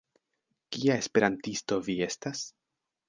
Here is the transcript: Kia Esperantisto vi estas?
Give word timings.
Kia 0.77 0.95
Esperantisto 1.01 1.81
vi 1.89 1.99
estas? 2.07 2.43